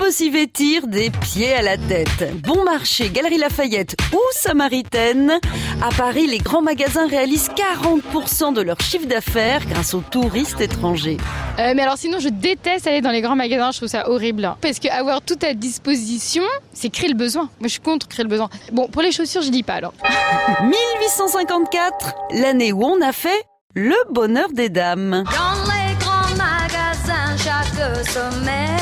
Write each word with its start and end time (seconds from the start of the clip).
peut 0.00 0.10
s'y 0.10 0.30
vêtir 0.30 0.86
des 0.86 1.10
pieds 1.10 1.52
à 1.52 1.60
la 1.60 1.76
tête. 1.76 2.32
Bon 2.42 2.64
marché, 2.64 3.10
Galerie 3.10 3.36
Lafayette 3.36 3.96
ou 4.14 4.18
Samaritaine. 4.32 5.38
À 5.82 5.90
Paris, 5.94 6.26
les 6.26 6.38
grands 6.38 6.62
magasins 6.62 7.06
réalisent 7.06 7.50
40% 7.50 8.54
de 8.54 8.62
leur 8.62 8.80
chiffre 8.80 9.04
d'affaires 9.06 9.60
grâce 9.66 9.92
aux 9.92 10.00
touristes 10.00 10.58
étrangers. 10.62 11.18
Euh, 11.58 11.74
mais 11.76 11.82
alors 11.82 11.98
sinon, 11.98 12.18
je 12.18 12.30
déteste 12.30 12.86
aller 12.86 13.02
dans 13.02 13.10
les 13.10 13.20
grands 13.20 13.36
magasins, 13.36 13.72
je 13.72 13.76
trouve 13.76 13.90
ça 13.90 14.08
horrible. 14.08 14.42
hein. 14.46 14.56
Parce 14.62 14.78
que 14.78 14.88
avoir 14.88 15.20
tout 15.20 15.38
à 15.42 15.52
disposition, 15.52 16.44
c'est 16.72 16.88
créer 16.88 17.10
le 17.10 17.14
besoin. 17.16 17.42
Moi, 17.60 17.64
je 17.64 17.72
suis 17.72 17.80
contre 17.80 18.08
créer 18.08 18.24
le 18.24 18.30
besoin. 18.30 18.48
Bon, 18.72 18.88
pour 18.88 19.02
les 19.02 19.12
chaussures, 19.12 19.42
je 19.42 19.50
dis 19.50 19.62
pas 19.62 19.74
alors. 19.74 19.92
1854, 20.62 22.14
l'année 22.40 22.72
où 22.72 22.82
on 22.84 23.02
a 23.02 23.12
fait 23.12 23.44
le 23.74 23.96
bonheur 24.10 24.48
des 24.50 24.70
dames. 24.70 25.24
Dans 25.26 25.72
les 25.72 25.94
grands 25.98 26.36
magasins 26.38 27.36
chaque 27.36 28.06
semaine, 28.06 28.78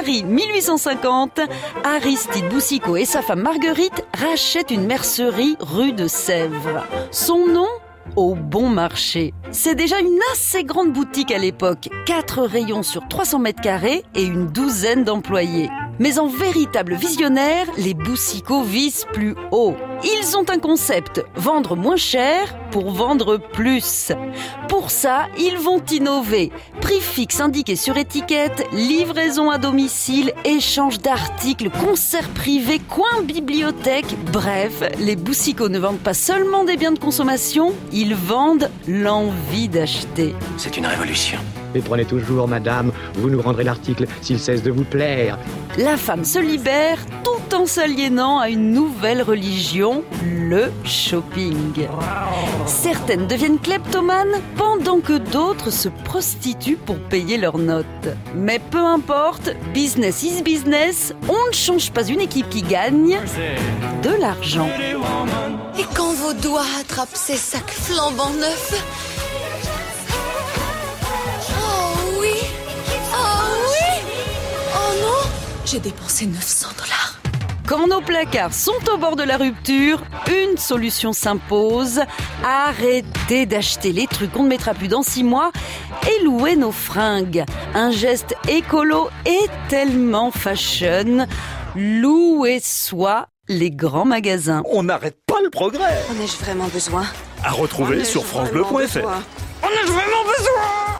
Paris 0.00 0.24
1850, 0.24 1.40
Aristide 1.84 2.48
Boussicot 2.48 2.96
et 2.96 3.04
sa 3.04 3.20
femme 3.20 3.42
Marguerite 3.42 4.02
rachètent 4.18 4.70
une 4.70 4.86
mercerie 4.86 5.58
rue 5.60 5.92
de 5.92 6.06
Sèvres. 6.06 6.86
Son 7.10 7.46
nom 7.46 7.68
au 8.16 8.34
bon 8.34 8.70
marché. 8.70 9.34
C'est 9.50 9.74
déjà 9.74 10.00
une 10.00 10.18
assez 10.32 10.64
grande 10.64 10.94
boutique 10.94 11.30
à 11.30 11.38
l'époque. 11.38 11.90
Quatre 12.06 12.40
rayons 12.40 12.82
sur 12.82 13.08
300 13.08 13.40
mètres 13.40 13.60
carrés 13.60 14.02
et 14.14 14.22
une 14.22 14.46
douzaine 14.46 15.04
d'employés. 15.04 15.68
Mais 16.00 16.18
en 16.18 16.28
véritable 16.28 16.94
visionnaire, 16.94 17.66
les 17.76 17.92
Boussicots 17.92 18.62
visent 18.62 19.04
plus 19.12 19.34
haut. 19.50 19.76
Ils 20.02 20.34
ont 20.34 20.46
un 20.48 20.58
concept, 20.58 21.22
vendre 21.36 21.76
moins 21.76 21.98
cher 21.98 22.58
pour 22.70 22.90
vendre 22.90 23.36
plus. 23.36 24.10
Pour 24.66 24.90
ça, 24.90 25.26
ils 25.38 25.58
vont 25.58 25.82
innover. 25.92 26.52
Prix 26.80 27.00
fixe 27.00 27.38
indiqué 27.38 27.76
sur 27.76 27.98
étiquette, 27.98 28.66
livraison 28.72 29.50
à 29.50 29.58
domicile, 29.58 30.32
échange 30.46 31.00
d'articles, 31.00 31.68
concerts 31.68 32.30
privés, 32.30 32.78
coin 32.78 33.22
bibliothèque. 33.22 34.16
Bref, 34.32 34.82
les 35.00 35.16
Boussicots 35.16 35.68
ne 35.68 35.78
vendent 35.78 35.98
pas 35.98 36.14
seulement 36.14 36.64
des 36.64 36.78
biens 36.78 36.92
de 36.92 36.98
consommation, 36.98 37.74
ils 37.92 38.14
vendent 38.14 38.70
l'envie 38.88 39.68
d'acheter. 39.68 40.34
C'est 40.56 40.78
une 40.78 40.86
révolution. 40.86 41.40
Mais 41.74 41.80
prenez 41.80 42.06
toujours, 42.06 42.48
madame, 42.48 42.90
vous 43.16 43.28
nous 43.28 43.42
rendrez 43.42 43.64
l'article 43.64 44.06
s'il 44.22 44.38
cesse 44.38 44.62
de 44.62 44.70
vous 44.70 44.84
plaire. 44.84 45.38
La 45.78 45.96
femme 45.96 46.24
se 46.24 46.38
libère 46.38 46.98
tout 47.22 47.54
en 47.54 47.64
s'aliénant 47.64 48.38
à 48.38 48.48
une 48.48 48.72
nouvelle 48.72 49.22
religion, 49.22 50.02
le 50.22 50.72
shopping. 50.84 51.86
Certaines 52.66 53.26
deviennent 53.28 53.58
kleptomanes 53.58 54.40
pendant 54.56 55.00
que 55.00 55.16
d'autres 55.16 55.70
se 55.70 55.88
prostituent 55.88 56.76
pour 56.76 56.98
payer 56.98 57.36
leurs 57.36 57.58
notes. 57.58 57.86
Mais 58.34 58.58
peu 58.58 58.84
importe, 58.84 59.50
business 59.72 60.22
is 60.24 60.42
business, 60.42 61.14
on 61.28 61.48
ne 61.48 61.52
change 61.52 61.92
pas 61.92 62.06
une 62.06 62.20
équipe 62.20 62.48
qui 62.48 62.62
gagne 62.62 63.18
de 64.02 64.10
l'argent. 64.20 64.68
Et 65.78 65.84
quand 65.94 66.12
vos 66.14 66.32
doigts 66.32 66.66
attrapent 66.80 67.08
ces 67.14 67.36
sacs 67.36 67.70
flambant 67.70 68.30
neufs 68.30 68.84
J'ai 75.70 75.78
dépensé 75.78 76.26
900 76.26 76.68
dollars. 76.78 77.20
Quand 77.68 77.86
nos 77.86 78.00
placards 78.00 78.52
sont 78.52 78.72
au 78.92 78.96
bord 78.96 79.14
de 79.14 79.22
la 79.22 79.36
rupture, 79.36 80.02
une 80.28 80.56
solution 80.56 81.12
s'impose. 81.12 82.00
Arrêtez 82.44 83.46
d'acheter 83.46 83.92
les 83.92 84.08
trucs 84.08 84.32
qu'on 84.32 84.42
ne 84.42 84.48
mettra 84.48 84.74
plus 84.74 84.88
dans 84.88 85.04
six 85.04 85.22
mois 85.22 85.52
et 86.08 86.24
louer 86.24 86.56
nos 86.56 86.72
fringues. 86.72 87.44
Un 87.74 87.92
geste 87.92 88.34
écolo 88.48 89.10
et 89.26 89.46
tellement 89.68 90.32
fashion. 90.32 91.28
Louez 91.76 92.58
soi 92.60 93.28
les 93.46 93.70
grands 93.70 94.06
magasins. 94.06 94.62
On 94.64 94.82
n'arrête 94.82 95.18
pas 95.24 95.40
le 95.40 95.50
progrès. 95.50 96.02
En 96.10 96.20
ai-je 96.20 96.36
vraiment 96.44 96.66
besoin? 96.66 97.04
À 97.44 97.52
retrouver 97.52 98.04
sur 98.04 98.22
En 98.22 98.24
ai-je 98.24 98.30
francebleu.fr. 98.30 98.76
besoin? 98.76 99.22
On 99.62 99.66
a 99.66 99.86
vraiment 99.86 100.24
besoin? 100.36 100.99